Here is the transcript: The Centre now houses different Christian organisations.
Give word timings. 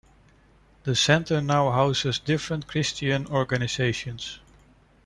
The 0.83 0.95
Centre 0.95 1.41
now 1.43 1.69
houses 1.69 2.17
different 2.17 2.65
Christian 2.65 3.27
organisations. 3.27 4.39